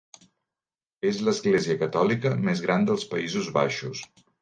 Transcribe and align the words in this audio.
És 1.09 1.19
l'església 1.27 1.77
catòlica 1.83 2.35
més 2.49 2.67
gran 2.67 2.91
dels 2.91 3.09
Països 3.15 3.55
Baixos. 3.63 4.07